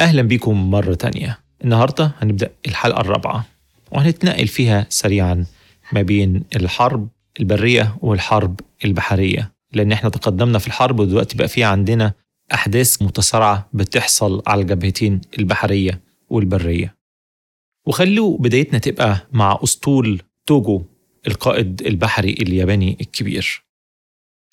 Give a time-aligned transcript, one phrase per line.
[0.00, 1.38] أهلا بكم مرة تانية.
[1.64, 3.46] النهاردة هنبدأ الحلقة الرابعة
[3.92, 5.46] وهنتنقل فيها سريعا
[5.92, 7.08] ما بين الحرب
[7.40, 12.12] البرية والحرب البحرية لأن إحنا تقدمنا في الحرب ودلوقتي بقى في عندنا
[12.54, 16.96] أحداث متسارعة بتحصل على الجبهتين البحرية والبرية.
[17.86, 20.82] وخلوا بدايتنا تبقى مع أسطول توجو
[21.26, 23.64] القائد البحري الياباني الكبير.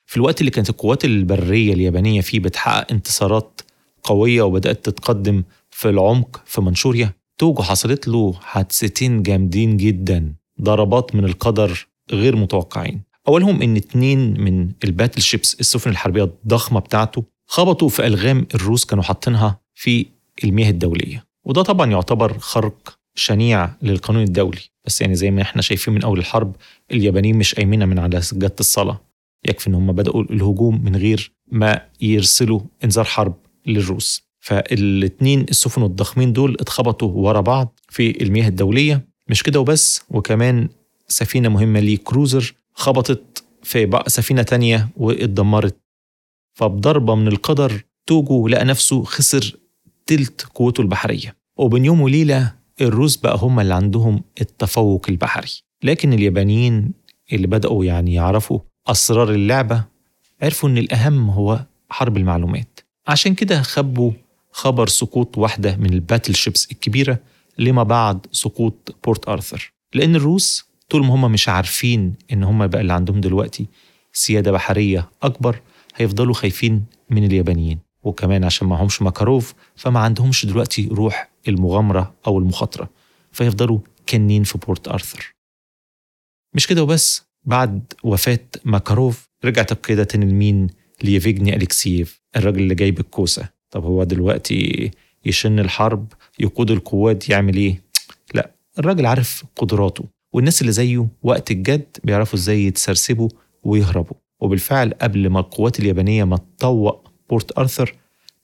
[0.05, 3.61] في الوقت اللي كانت القوات البرية اليابانية فيه بتحقق انتصارات
[4.07, 7.13] قوية وبدأت تتقدم في العمق في منشوريا.
[7.37, 13.01] توجو حصلت له حادثتين جامدين جدا ضربات من القدر غير متوقعين.
[13.27, 19.03] أولهم إن اتنين من الباتل شيبس السفن الحربية الضخمة بتاعته خبطوا في ألغام الروس كانوا
[19.03, 20.05] حاطينها في
[20.43, 21.25] المياه الدولية.
[21.45, 24.61] وده طبعا يعتبر خرق شنيع للقانون الدولي.
[24.85, 26.55] بس يعني زي ما إحنا شايفين من أول الحرب
[26.91, 29.01] اليابانيين مش قايمين من على سجادة الصلاة.
[29.49, 33.35] يكفي إن هم بدأوا الهجوم من غير ما يرسلوا إنذار حرب.
[33.67, 34.27] للروس.
[34.39, 39.07] فالاتنين السفن الضخمين دول اتخبطوا ورا بعض في المياه الدولية.
[39.27, 40.69] مش كده وبس وكمان
[41.07, 45.77] سفينة مهمة ليه كروزر خبطت في سفينة تانية واتدمرت.
[46.53, 49.55] فبضربة من القدر توجو لقى نفسه خسر
[50.05, 51.35] تلت قوته البحرية.
[51.57, 55.49] وبين يوم وليلة الروس بقى هم اللي عندهم التفوق البحري.
[55.83, 56.93] لكن اليابانيين
[57.33, 59.83] اللي بدأوا يعني يعرفوا أسرار اللعبة
[60.41, 62.79] عرفوا إن الأهم هو حرب المعلومات.
[63.07, 64.11] عشان كده خبوا
[64.51, 67.19] خبر سقوط واحدة من ال battleships الكبيرة
[67.57, 69.71] لما بعد سقوط بورت آرثر.
[69.93, 73.67] لأن الروس طول ما هم مش عارفين إن هم بقى اللي عندهم دلوقتي
[74.13, 75.61] سيادة بحرية أكبر
[75.95, 77.79] هيفضلوا خايفين من اليابانيين.
[78.03, 82.89] وكمان عشان معهمش ماكاروف فما عندهمش دلوقتي روح المغامرة أو المخاطرة
[83.31, 85.31] فيفضلوا كنين في بورت آرثر.
[86.55, 90.67] مش كده وبس بعد وفاة ماكاروف رجعت القيادة تاني لمين؟
[91.03, 94.91] ليفجيني أليكسييف الراجل اللي جايب الكوسة طب هو دلوقتي
[95.25, 97.81] يشن الحرب يقود القوات يعمل إيه؟
[98.33, 103.29] لا الراجل عارف قدراته والناس اللي زيه وقت الجد بيعرفوا إزاي يتسرسبوا
[103.63, 104.17] ويهربوا.
[104.39, 107.95] وبالفعل قبل ما القوات اليابانية ما تطوق بورت آرثر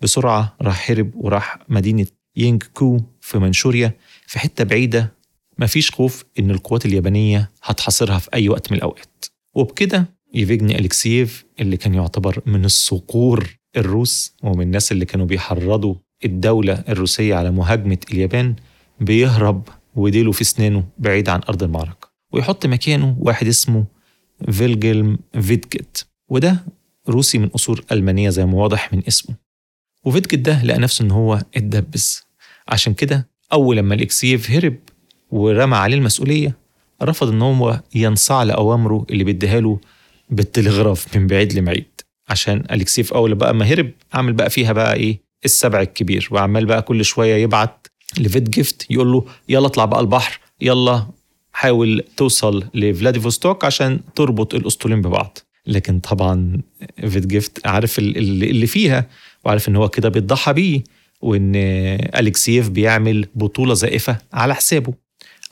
[0.02, 3.94] بسرعة راح هرب وراح مدينة يينج كو في منشوريا
[4.28, 5.14] في حتة بعيدة.
[5.60, 9.26] مفيش خوف إن القوات اليابانية هتحاصرها في أي وقت من الأوقات.
[9.56, 15.96] وبكده يفيجني أليكسييف اللي كان يعتبر من الصقور الروس ومن الناس اللي كانوا بيحرضوا
[16.26, 18.56] الدولة الروسية على مهاجمة اليابان
[19.00, 23.86] بيهرب وديله في سنانه بعيد عن أرض المعركة ويحط مكانه واحد اسمه
[24.52, 26.66] فيلجلم فيدجت وده
[27.10, 29.36] روسي من أصول ألمانية زي ما واضح من اسمه.
[30.06, 32.24] وفيتجيفت ده لقى نفسه إن هو اتدبس.
[32.68, 34.76] عشان كده أول لما أليكسييف هرب
[35.32, 36.58] ورمى عليه المسؤولية
[37.04, 39.80] رفض إن هو ينصاع لأوامره اللي بيديها له
[40.36, 41.86] بالتلغراف من بعيد لبعيد.
[42.30, 46.28] عشان أليكسييف أول بقى ما هرب عمل بقى فيها بقى إيه؟ السبع الكبير.
[46.32, 47.88] وعمال بقى كل شوية يبعت
[48.20, 51.08] لفيتجيفت يقول له يلا اطلع بقى البحر يلا
[51.54, 55.38] حاول توصل لفلاديفوستوك عشان تربط الأسطولين ببعض.
[55.68, 56.62] لكن طبعا
[57.00, 59.08] فيتجيفت عارف اللي فيها
[59.44, 60.84] وعارف إن هو كده بيتضحى بيه
[61.22, 61.52] وإن
[62.16, 64.94] أليكسييف بيعمل بطولة زائفة على حسابه.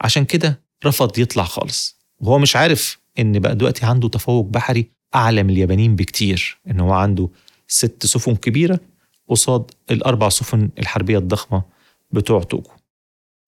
[0.01, 1.97] عشان كده رفض يطلع خالص.
[2.19, 6.91] وهو مش عارف إن بقى دلوقتي عنده تفوق بحري أعلى من اليابانيين بكتير إن هو
[6.93, 7.29] عنده
[7.67, 8.79] ست سفن كبيرة
[9.27, 11.63] قصاد الأربع سفن الحربية الضخمة
[12.11, 12.69] بتوع توجو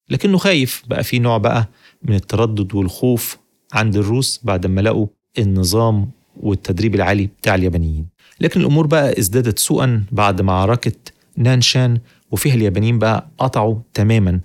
[0.09, 1.69] لكنه خايف بقى في نوع بقى
[2.03, 3.37] من التردد والخوف
[3.73, 5.07] عند الروس بعد ما لقوا
[5.39, 8.07] النظام والتدريب العالي بتاع اليابانيين.
[8.39, 10.91] لكن الأمور بقى ازدادت سوءا بعد معركة
[11.37, 11.99] نانشان
[12.31, 14.39] وفيها اليابانيين بقى قطعوا تماما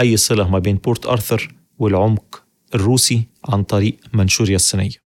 [0.00, 2.41] أي صلة ما بين بورت أرثر والعمق
[2.74, 5.02] الروسي عن طريق منشوريا الصينية.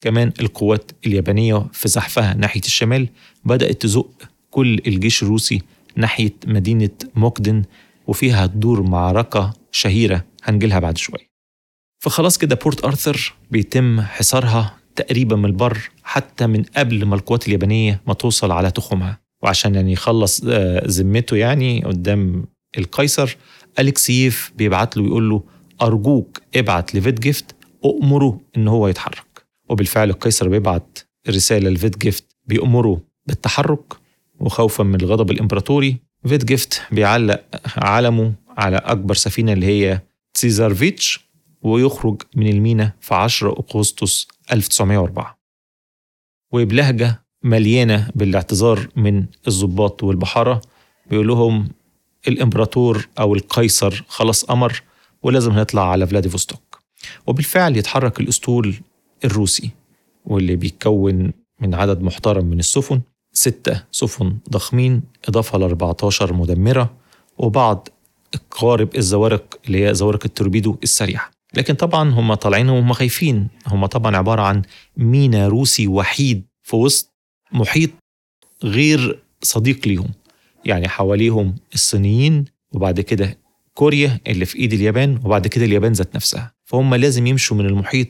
[0.00, 3.08] كمان القوات اليابانية في زحفها ناحية الشمال
[3.44, 4.10] بدأت تزق
[4.50, 5.62] كل الجيش الروسي
[5.96, 7.62] ناحية مدينة موكدن
[8.06, 11.28] وفيها تدور معركة شهيرة هنجيلها بعد شوية
[12.02, 18.00] فخلاص كده بورت آرثر بيتم حصارها تقريبا من البر حتى من قبل ما القوات اليابانية
[18.06, 19.20] ما توصل على تخومها.
[19.42, 20.44] وعشان يعني يخلص
[20.86, 22.44] ذمته يعني قدام
[22.78, 23.36] القيصر
[23.78, 25.42] أليكسييف بيبعت له يقول له
[25.82, 29.46] أرجوك ابعت لفيتجيفت أؤمره إن هو يتحرك.
[29.68, 30.98] وبالفعل القيصر بيبعت
[31.28, 33.94] رسالة لفيتجيفت بيأمره بالتحرك.
[34.40, 35.96] وخوفا من الغضب الإمبراطوري
[36.26, 37.44] فيت جيفت بيعلق
[37.76, 40.00] علمه على أكبر سفينة اللي هي
[40.34, 41.28] تسيزارفيتش
[41.62, 45.38] ويخرج من المينا في 10 أغسطس 1904
[46.52, 50.60] وبلهجة مليانة بالاعتذار من الضباط والبحارة
[51.10, 51.68] بيقول لهم
[52.28, 54.82] الإمبراطور أو القيصر خلاص أمر
[55.22, 56.80] ولازم نطلع على فلاديفوستوك.
[57.26, 58.74] وبالفعل يتحرك الأسطول
[59.24, 59.70] الروسي
[60.24, 63.00] واللي بيتكون من عدد محترم من السفن.
[63.32, 66.94] ستة سفن ضخمين إضافة ل 14 مدمرة
[67.38, 67.88] وبعض
[68.50, 71.30] قوارب الزوارق اللي هي زوارق التوربيدو السريعة.
[71.54, 73.48] لكن طبعا هم طالعين وهم خايفين.
[73.66, 74.62] هم طبعا عبارة عن
[74.96, 77.10] مينا روسي وحيد في وسط
[77.52, 77.90] محيط
[78.64, 80.08] غير صديق ليهم.
[80.64, 83.38] يعني حواليهم الصينيين وبعد كده
[83.78, 86.52] كوريا اللي في إيد اليابان وبعد كده اليابان ذات نفسها.
[86.64, 88.08] فهم لازم يمشوا من المحيط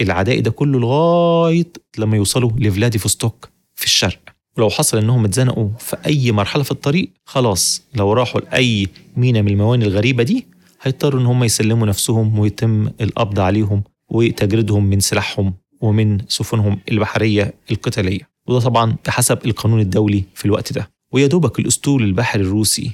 [0.00, 4.18] العدائي ده كله لغاية لما يوصلوا لفلاديفوستوك في الشرق.
[4.56, 9.48] ولو حصل إنهم اتزنقوا في أي مرحلة في الطريق خلاص لو راحوا لأي مينا من
[9.52, 10.46] الموانئ الغريبة دي
[10.82, 18.28] هيضطروا إن هم يسلموا نفسهم ويتم القبض عليهم وتجريدهم من سلاحهم ومن سفنهم البحرية القتالية.
[18.46, 20.90] وده طبعا بحسب القانون الدولي في الوقت ده.
[21.12, 22.90] ويا دوبك الأسطول البحري الروسي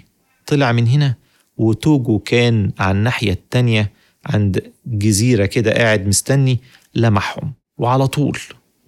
[0.47, 1.24] طلع من هنا
[1.56, 3.93] وتوجو كان على الناحية التانية
[4.27, 6.61] عند جزيرة كده قاعد مستني
[6.95, 7.55] لمحهم.
[7.79, 8.39] وعلى طول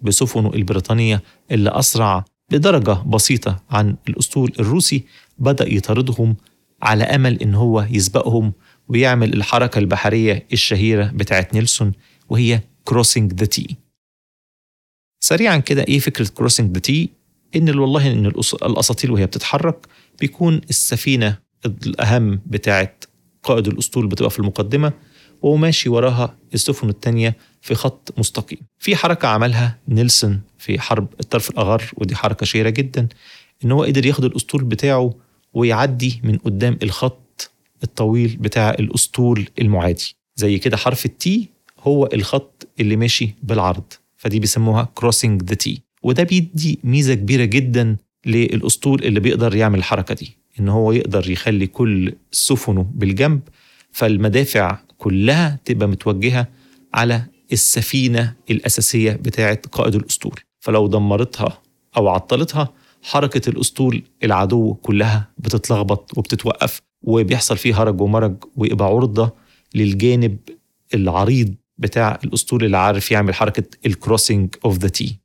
[0.01, 5.03] بسفنه البريطانية اللي أسرع بدرجة بسيطة عن الأسطول الروسي
[5.37, 6.35] بدأ يطاردهم
[6.81, 8.53] على أمل إن هو يسبقهم
[8.87, 11.91] ويعمل الحركة البحرية الشهيرة بتاعت نيلسون
[12.29, 13.75] وهي crossing the T
[15.19, 17.09] سريعا كده إيه فكرة crossing the T
[17.55, 19.87] إن والله إن الاساطيل وهي بتتحرك
[20.19, 21.37] بيكون السفينة
[21.85, 23.05] الأهم بتاعت
[23.43, 24.93] قائد الأسطول بتبقى في المقدمة
[25.41, 28.59] وماشي وراها السفن التانية في خط مستقيم.
[28.79, 33.07] في حركة عملها نيلسون في حرب الطرف الأغر ودي حركة شهيرة جدا
[33.65, 35.13] إن هو قدر ياخد الأسطول بتاعه
[35.53, 37.51] ويعدي من قدام الخط
[37.83, 40.15] الطويل بتاع الأسطول المعادي.
[40.35, 41.49] زي كده حرف ال T
[41.79, 47.97] هو الخط اللي ماشي بالعرض فدي بيسموها crossing the T وده بيدي ميزة كبيرة جدا
[48.27, 53.41] للأسطول اللي بيقدر يعمل الحركة دي إن هو يقدر يخلي كل سفنه بالجنب
[53.91, 56.47] فالمدافع كلها تبقى متوجهة
[56.93, 60.39] على السفينة الأساسية بتاعة قائد الأسطول.
[60.59, 61.61] فلو دمرتها
[61.97, 69.33] أو عطلتها حركة الأسطول العدو كلها بتتلخبط وبتتوقف وبيحصل فيه هرج ومرج ويبقى عرضة
[69.75, 70.37] للجانب
[70.93, 75.19] العريض بتاع الأسطول اللي عارف يعمل حركة ال crossing of the T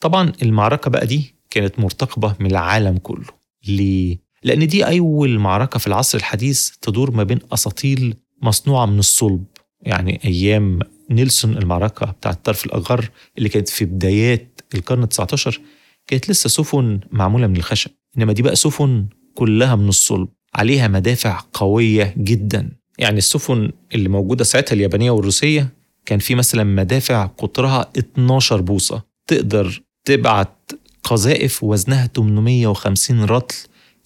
[0.00, 3.26] طبعا المعركة بقى دي كانت مرتقبة من العالم كله.
[3.68, 9.44] ليه؟ لأن دي أول معركة في العصر الحديث تدور ما بين أساطيل مصنوعة من الصلب.
[9.82, 10.78] يعني أيام
[11.10, 15.58] نيلسون المعركة بتاعة طرف الأغر اللي كانت في بدايات القرن ال19
[16.06, 17.90] كانت لسه سفن معمولة من الخشب.
[18.18, 20.28] إنما دي بقى سفن كلها من الصلب.
[20.54, 22.70] عليها مدافع قوية جدا.
[22.98, 25.68] يعني السفن اللي موجودة ساعتها اليابانية والروسية
[26.06, 29.02] كان في مثلا مدافع قطرها 12 بوصة.
[29.26, 30.70] تقدر تبعت
[31.06, 33.54] قذائف وزنها 850 رطل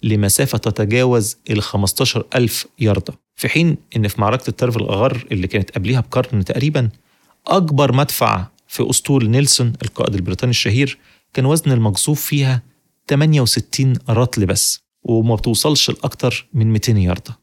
[0.03, 3.13] لمسافة تتجاوز ال 15 ألف ياردة.
[3.35, 6.89] في حين إن في معركة الترف الأغر اللي كانت قبلها بقرن تقريبا
[7.47, 10.97] أكبر مدفع في أسطول نيلسون القائد البريطاني الشهير
[11.33, 12.63] كان وزن المقذوف فيها
[13.09, 17.39] 68 رطل بس وما بتوصلش لأكتر من 200 ياردة.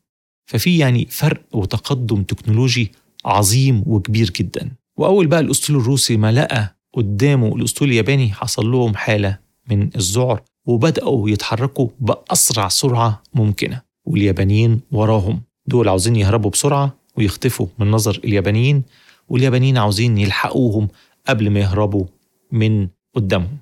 [0.47, 2.93] ففي يعني فرق وتقدم تكنولوجي
[3.25, 4.71] عظيم وكبير جدا.
[4.97, 11.31] وأول بقى الأسطول الروسي ما لقى قدامه الأسطول الياباني حصل لهم حالة من الذعر وبدأوا
[11.31, 13.83] يتحركوا بأسرع سرعة ممكنة.
[14.05, 15.43] واليابانيين وراهم.
[15.67, 18.83] دول عاوزين يهربوا بسرعة ويختفوا من نظر اليابانيين.
[19.29, 20.89] واليابانيين عاوزين يلحقوهم
[21.29, 22.05] قبل ما يهربوا
[22.53, 23.59] من قدامهم.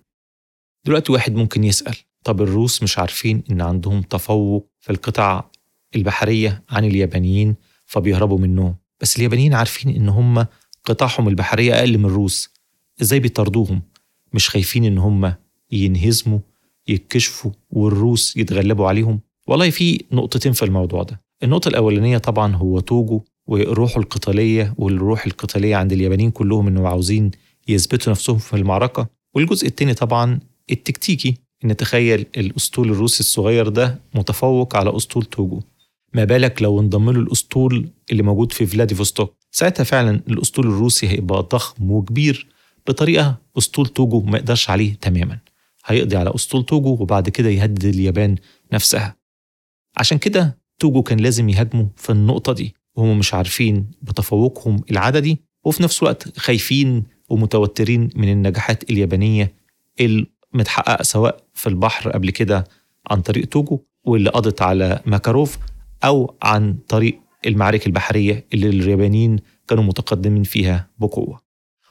[0.85, 5.45] دلوقتي واحد ممكن يسأل طب الروس مش عارفين إن عندهم تفوق في القطع
[5.97, 8.77] البحرية عن اليابانيين فبيهربوا منهم.
[9.01, 10.47] بس اليابانيين عارفين إن هم
[10.85, 12.51] قطعهم البحرية أقل من الروس.
[13.03, 13.83] إزاي بيطردوهم
[14.33, 15.35] مش خايفين إن هم
[15.73, 16.39] ينهزموا
[16.89, 19.21] يتكشفوا والروس يتغلبوا عليهم.
[19.47, 21.21] والله في نقطتين في الموضوع ده.
[21.43, 27.31] النقطة الأولانية طبعا هو توجو وروحه القتالية والروح القتالية عند اليابانيين كلهم إنه عاوزين
[27.69, 29.07] يثبتوا نفسهم في المعركة.
[29.35, 35.61] والجزء التاني طبعا التكتيكي إن تخيل الأسطول الروسي الصغير ده متفوق على أسطول توجو.
[36.15, 39.35] ما بالك لو انضم له الأسطول اللي موجود في فلاديفوستوك.
[39.51, 42.47] ساعتها فعلا الأسطول الروسي هيبقى ضخم وكبير
[42.87, 45.39] بطريقة أسطول توجو ما يقدرش عليه تماما.
[45.87, 48.37] هيقضي على أسطول توجو وبعد كده يهدد اليابان
[48.73, 49.17] نفسها.
[49.97, 55.83] عشان كده توجو كان لازم يهاجموا في النقطة دي وهم مش عارفين بتفوقهم العددي وفي
[55.83, 59.55] نفس الوقت خايفين ومتوترين من النجاحات اليابانية
[60.01, 62.65] المتحققة سواء في البحر قبل كده
[63.11, 65.59] عن طريق توجو واللي قضت على ماكاروف
[66.05, 69.39] أو عن طريق المعارك البحرية اللي اليابانيين
[69.69, 71.41] كانوا متقدمين فيها بقوة.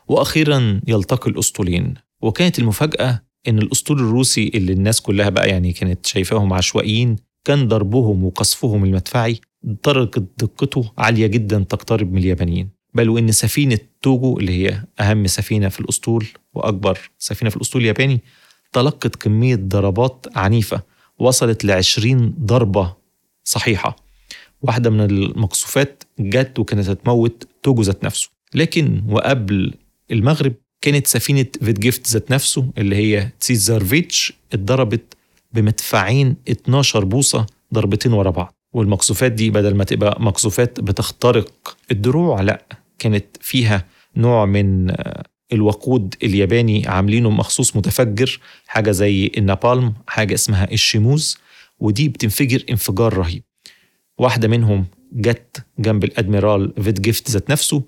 [0.08, 6.54] وأخيرا يلتقي الأسطولين وكانت المفاجأة إن الأسطول الروسي اللي الناس كلها بقى يعني كانت شايفاهم
[6.54, 9.40] عشوائيين كان ضربهم وقصفهم المدفعي
[9.86, 12.70] درجة دقته عالية جدا تقترب من اليابانيين.
[12.94, 18.22] بل وإن سفينة توجو اللي هي أهم سفينة في الأسطول وأكبر سفينة في الأسطول الياباني
[18.74, 20.82] تلقت كمية ضربات عنيفة
[21.20, 22.96] وصلت لعشرين ضربة
[23.44, 23.96] صحيحة.
[24.62, 28.30] واحدة من المقصوفات جت وكانت هتموت توجو ذات نفسه.
[28.54, 29.74] لكن وقبل
[30.12, 30.54] المغرب
[30.86, 35.14] كانت سفينة فيتجيفت ذات نفسه اللي هي تسيزارفيتش اتضربت
[35.54, 38.54] بمدفعين 12 بوصة ضربتين ورا بعض.
[38.74, 42.66] والمقصوفات دي بدل ما تبقى مقصوفات بتخترق الدروع لا
[43.00, 44.94] كانت فيها نوع من
[45.54, 51.38] الوقود الياباني عاملينه مخصوص متفجر حاجة زي النابالم حاجة اسمها الشيموز
[51.80, 53.44] ودي بتنفجر انفجار رهيب.
[54.18, 57.84] واحدة منهم جت جنب الأدميرال فيتجيفت ذات نفسه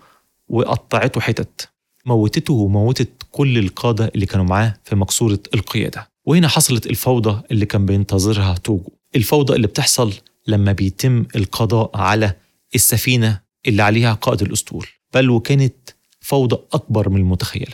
[0.50, 1.70] وقطعته حتت.
[2.08, 6.10] موتته وموتت كل القادة اللي كانوا معاه في مقصورة القيادة.
[6.26, 8.90] وهنا حصلت الفوضى اللي كان بينتظرها توجو.
[9.16, 10.14] الفوضى اللي بتحصل
[10.48, 12.34] لما بيتم القضاء على
[12.76, 14.88] السفينة اللي عليها قائد الأسطول.
[15.14, 15.76] بل وكانت
[16.20, 17.74] فوضى أكبر من المتخيلة.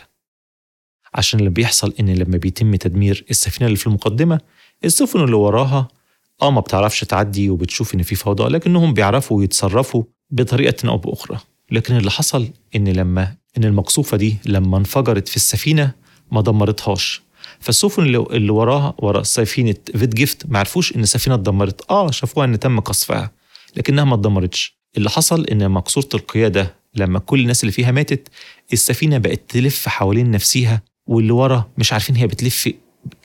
[1.14, 4.40] عشان اللي بيحصل إن لما بيتم تدمير السفينة اللي في المقدمة
[4.84, 5.88] السفن اللي وراها
[6.42, 11.38] آه ما بتعرفش تعدي وبتشوف إن في فوضى لكنهم بيعرفوا يتصرفوا بطريقة أو بأخرى.
[11.70, 15.92] لكن اللي حصل إن لما إن المقذوفة دي لما انفجرت في السفينة
[16.32, 17.22] ما دمرتهاش.
[17.60, 21.90] فالسفن اللي, وراها ورا سفينة فيت جيفت ما عرفوش إن السفينة اتدمرت.
[21.90, 23.30] آه شافوها إن تم قصفها
[23.76, 24.78] لكنها ما اتدمرتش.
[24.96, 28.28] اللي حصل إن مقصوره القياده لما كل الناس اللي فيها ماتت
[28.72, 32.70] السفينة بقت تلف حوالين نفسها واللي ورا مش عارفين هي بتلف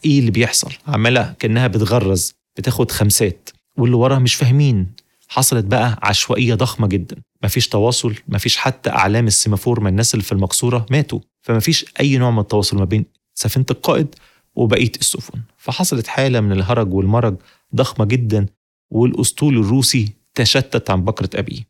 [0.05, 0.71] إيه اللي بيحصل.
[0.87, 4.87] عمالة كأنها بتغرز بتاخد خمسات واللي وراها مش فاهمين.
[5.31, 7.15] حصلت بقى عشوائية ضخمة جدا.
[7.43, 11.19] مفيش تواصل مفيش حتى أعلام السيمافور من الناس اللي في المقصورة ماتوا.
[11.41, 14.15] فمفيش أي نوع من التواصل ما بين سفينة القائد
[14.55, 15.39] وبقية السفن.
[15.57, 17.35] فحصلت حالة من الهرج والمرج
[17.75, 18.45] ضخمة جدا
[18.91, 21.61] والأسطول الروسي تشتت عن بكرة ابيه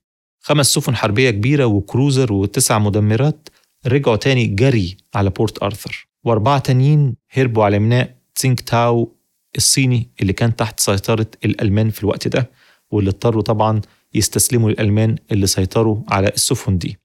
[0.42, 3.50] خمس سفن حربية كبيرة و cruiser وتسع مدمرات
[3.88, 6.08] رجعوا تاني جري على بورت أرثر.
[6.24, 9.16] وأربعة تانيين هربوا على ميناء تسينك تاو
[9.58, 12.50] الصيني اللي كان تحت سيطرة الألمان في الوقت ده.
[12.92, 13.82] واللي اضطروا طبعا
[14.14, 16.98] يستسلموا للألمان اللي سيطروا على السفن دي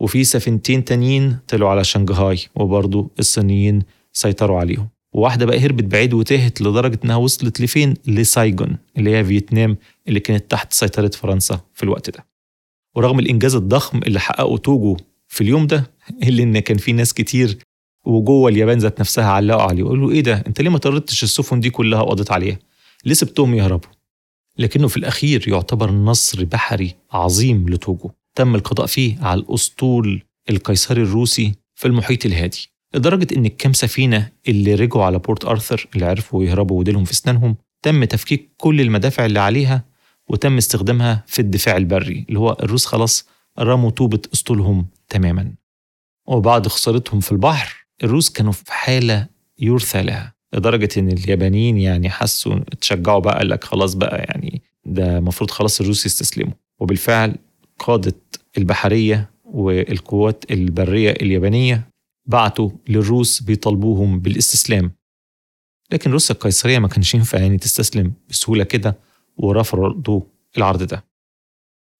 [0.00, 4.88] وفي سفينتين تانيين طلعوا على شنغهاي وبرضه الصينيين سيطروا عليهم.
[5.12, 9.76] وواحدة بقى هربت بعيد وتاهت لدرجة إنها وصلت لفين؟ لسايجون اللي هي فيتنام
[10.08, 12.26] اللي كانت تحت سيطرة فرنسا في الوقت ده.
[12.96, 14.96] ورغم الإنجاز الضخم اللي حققه توجو
[15.28, 15.90] في اليوم ده
[16.22, 17.58] اللي إن كان في ناس كتير
[18.06, 19.82] وجوه اليابان ذات نفسها علقوا عليه.
[19.82, 22.58] وقالوا إيه ده؟ أنت ليه ما طردتش السفن دي كلها وقضيت عليها؟
[23.04, 23.90] ليه سبتهم يهربوا؟
[24.58, 28.10] لكنه في الأخير يعتبر نصر بحري عظيم لتوجو.
[28.34, 32.70] تم القضاء فيه على الأسطول القيصري الروسي في المحيط الهادي.
[32.94, 37.56] لدرجة إن الكام سفينة اللي رجعوا على بورت أرثر اللي عرفوا يهربوا وديلهم في أسنانهم
[37.82, 39.84] تم تفكيك كل المدافع اللي عليها
[40.28, 45.54] وتم استخدامها في الدفاع البري اللي هو الروس خلاص رموا طوبة أسطولهم تماما.
[46.26, 49.26] وبعد خسارتهم في البحر الروس كانوا في حالة
[49.58, 50.37] يرثى لها.
[50.54, 55.80] لدرجة إن اليابانيين يعني حسوا اتشجعوا بقى قال لك خلاص بقى يعني ده المفروض خلاص
[55.80, 56.52] الروس يستسلموا.
[56.80, 57.36] وبالفعل
[57.78, 58.14] قادة
[58.58, 61.90] البحرية والقوات البرية اليابانية
[62.26, 64.92] بعتوا للروس بيطالبوهم بالاستسلام.
[65.92, 68.96] لكن روسيا القيصرية ما كانش ينفع يعني تستسلم بسهولة كده
[69.36, 70.20] ورفضوا
[70.58, 71.04] العرض ده.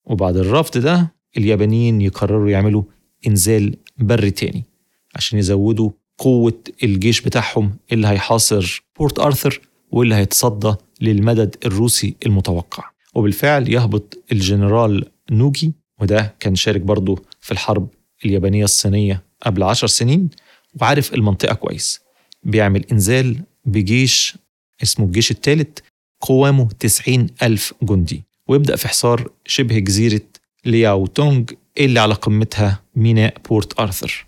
[0.07, 2.83] وبعد الرفض ده اليابانيين يقرروا يعملوا
[3.27, 4.65] إنزال بري تاني
[5.15, 9.61] عشان يزودوا قوة الجيش بتاعهم اللي هيحاصر بورت أرثر
[9.91, 12.85] واللي هيتصدى للمدد الروسي المتوقع.
[13.15, 17.89] وبالفعل يهبط الجنرال نوجي وده كان شارك برضه في الحرب
[18.25, 20.31] اليابانية الصينية قبل عشر سنين
[20.81, 22.01] وعارف المنطقة كويس.
[22.43, 24.39] بيعمل إنزال بجيش
[24.83, 25.79] اسمه الجيش الثالث
[26.21, 28.25] قوامه 90 ألف جندي.
[28.49, 30.21] ويبدأ في حصار شبه جزيرة
[30.65, 34.28] لياو تونج اللي على قمتها ميناء بورت أرثر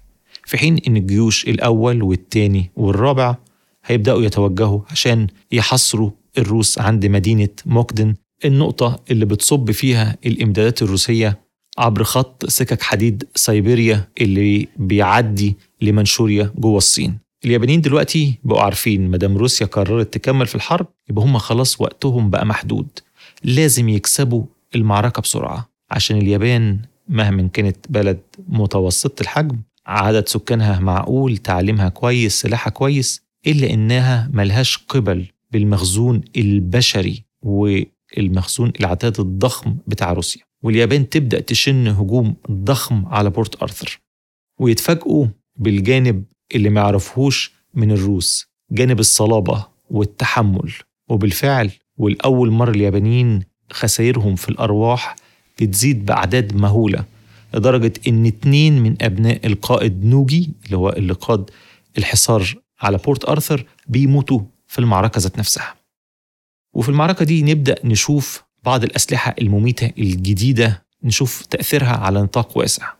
[0.50, 3.37] في حين إن الجيوش الأول والتاني والرابع
[3.85, 8.14] هيبدأوا يتوجهوا عشان يحصروا الروس عند مدينة موكدن.
[8.45, 11.40] النقطة اللي بتصب فيها الإمدادات الروسية
[11.78, 17.19] عبر خط سكك حديد سيبيريا اللي بيعدي لمنشوريا جوه الصين.
[17.45, 22.47] اليابانيين دلوقتي بقوا عارفين مدام روسيا قررت تكمل في الحرب يبقى هم خلاص وقتهم بقى
[22.47, 22.88] محدود.
[23.45, 26.78] لازم يكسبوا المعركة بسرعة عشان اليابان
[27.09, 34.76] مهما كانت بلد متوسطة الحجم عدد سكانها معقول تعليمها كويس سلاحها كويس إلا إنها ملهاش
[34.76, 40.42] قبل بالمخزون البشري والمخزون العداد الضخم بتاع روسيا.
[40.62, 44.00] واليابان تبدأ تشن هجوم ضخم على بورت أرثر.
[44.58, 46.80] ويتفاجئوا بالجانب اللي ما
[47.75, 50.72] من الروس جانب الصلابة والتحمل.
[51.08, 55.16] وبالفعل والأول مرة اليابانيين خسائرهم في الأرواح
[55.60, 57.04] بتزيد بأعداد مهولة.
[57.54, 61.50] لدرجة إن اتنين من أبناء القائد نوجي اللي هو اللي قاد
[61.99, 65.75] الحصار على بورت أرثر بيموتوا في المعركة ذات نفسها.
[66.75, 72.92] وفي المعركة دي نبدأ نشوف بعض الأسلحة المميتة الجديدة نشوف تأثيرها على نطاق واسع.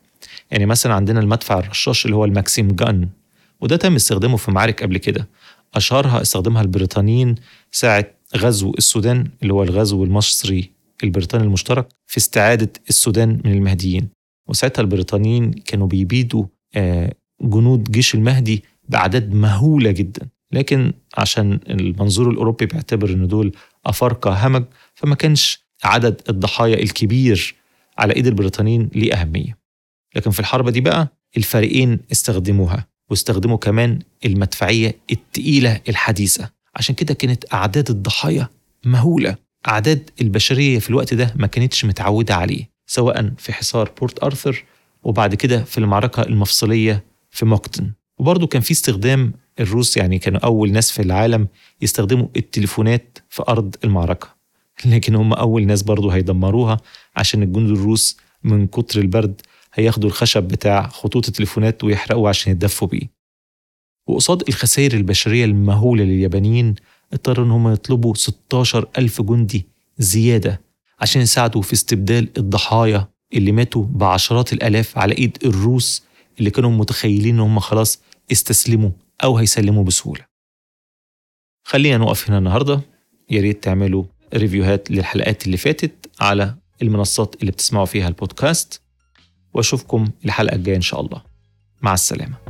[0.51, 3.09] يعني مثلا عندنا المدفع الرشاش اللي هو ال Maxim gun
[3.61, 5.29] وده تم استخدامه في معارك قبل كده.
[5.75, 7.35] أشهرها استخدمها البريطانيين
[7.73, 10.71] ساعة غزو السودان اللي هو الغزو المصري
[11.05, 14.09] البريطاني المشترك في استعادة السودان من المهديين.
[14.51, 20.29] وساعتها البريطانيين كانوا بيبيدوا آه، جنود جيش المهدي بأعداد مهولة جدا.
[20.53, 23.53] لكن عشان المنظور الأوروبي بيعتبر إن دول
[23.87, 24.65] أفارقة همج
[24.95, 27.55] فما كانش عدد الضحايا الكبير
[27.99, 29.59] على إيد البريطانيين ليه أهمية.
[30.17, 36.51] لكن في الحرب دي بقى الفريقين استخدموها واستخدموا كمان المدفعية التقيلة الحديثة.
[36.77, 38.49] عشان كده كانت أعداد الضحايا
[38.85, 39.37] مهولة.
[39.69, 42.71] أعداد البشرية في الوقت ده ما كانتش متعودة عليه.
[42.91, 44.65] سواء في حصار بورت أرثر
[45.03, 47.93] وبعد كده في المعركة المفصلية في موكتن.
[48.19, 51.49] وبرضه كان في استخدام الروس يعني كانوا أول ناس في العالم
[51.83, 54.29] يستخدموا التليفونات في أرض المعركة.
[54.85, 56.77] لكن هم أول ناس برضه هيدمروها
[57.17, 59.41] عشان الجنود الروس من كتر البرد
[59.75, 63.11] هياخدوا الخشب بتاع خطوط التليفونات ويحرقوه عشان يتدفوا بيه.
[64.07, 66.75] وقصاد الخسائر البشرية المهولة لليابانيين
[67.13, 69.67] اضطروا إن هم يطلبوا 16 ألف جندي
[69.99, 70.70] زيادة
[71.01, 76.03] عشان يساعدوا في استبدال الضحايا اللي ماتوا بعشرات الآلاف على إيد الروس
[76.39, 78.01] اللي كانوا متخيلين إن هم خلاص
[78.33, 78.91] استسلموا
[79.25, 80.25] أو هيسلموا بسهولة.
[81.65, 82.81] خلينا نقف هنا النهاردة.
[83.31, 84.05] يا ريت تعملوا
[84.35, 88.83] ريفيوهات للحلقات اللي فاتت على المنصات اللي بتسمعوا فيها البودكاست.
[89.55, 91.23] وأشوفكم الحلقة الجاية إن شاء الله.
[91.83, 92.50] مع السلامة.